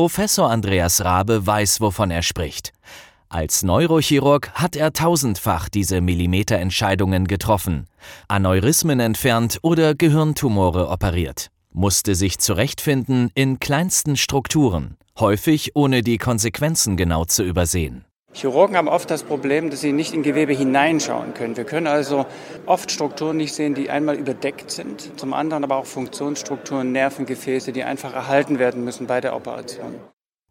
[0.00, 2.72] Professor Andreas Rabe weiß, wovon er spricht.
[3.28, 7.86] Als Neurochirurg hat er tausendfach diese Millimeterentscheidungen getroffen,
[8.26, 16.96] Aneurysmen entfernt oder Gehirntumore operiert, musste sich zurechtfinden in kleinsten Strukturen, häufig ohne die Konsequenzen
[16.96, 18.06] genau zu übersehen.
[18.32, 21.56] Chirurgen haben oft das Problem, dass sie nicht in Gewebe hineinschauen können.
[21.56, 22.26] Wir können also
[22.64, 27.82] oft Strukturen nicht sehen, die einmal überdeckt sind, zum anderen aber auch Funktionsstrukturen, Nervengefäße, die
[27.82, 29.96] einfach erhalten werden müssen bei der Operation.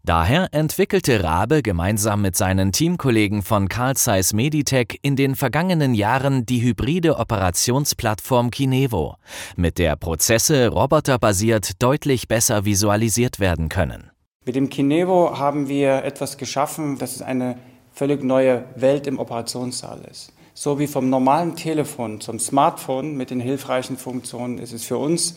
[0.04, 6.46] Daher entwickelte Rabe gemeinsam mit seinen Teamkollegen von Carl Zeiss Meditech in den vergangenen Jahren
[6.46, 9.16] die hybride Operationsplattform Kinevo,
[9.56, 14.10] mit der Prozesse roboterbasiert deutlich besser visualisiert werden können.
[14.46, 17.58] Mit dem Kinevo haben wir etwas geschaffen, das ist eine
[18.00, 20.32] völlig neue Welt im Operationssaal ist.
[20.54, 25.36] So wie vom normalen Telefon zum Smartphone mit den hilfreichen Funktionen ist es für uns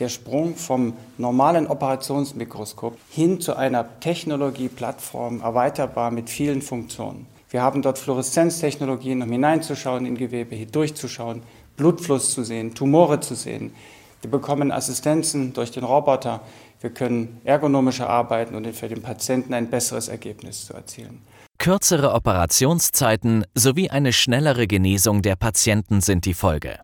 [0.00, 7.28] der Sprung vom normalen Operationsmikroskop hin zu einer Technologieplattform erweiterbar mit vielen Funktionen.
[7.48, 11.42] Wir haben dort Fluoreszenztechnologien, um hineinzuschauen in Gewebe, durchzuschauen,
[11.76, 13.72] Blutfluss zu sehen, Tumore zu sehen.
[14.20, 16.40] Wir bekommen Assistenzen durch den Roboter.
[16.80, 21.22] Wir können ergonomischer arbeiten und für den Patienten ein besseres Ergebnis zu erzielen.
[21.58, 26.78] Kürzere Operationszeiten sowie eine schnellere Genesung der Patienten sind die Folge.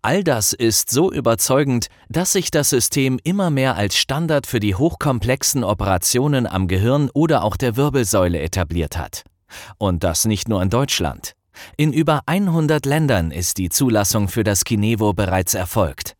[0.00, 4.74] All das ist so überzeugend, dass sich das System immer mehr als Standard für die
[4.74, 9.24] hochkomplexen Operationen am Gehirn oder auch der Wirbelsäule etabliert hat.
[9.78, 11.32] Und das nicht nur in Deutschland.
[11.76, 16.16] In über 100 Ländern ist die Zulassung für das Kinevo bereits erfolgt.